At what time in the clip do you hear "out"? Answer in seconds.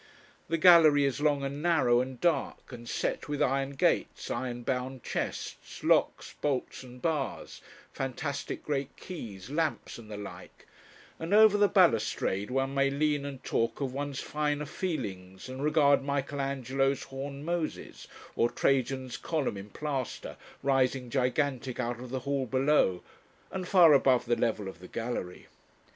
21.79-21.99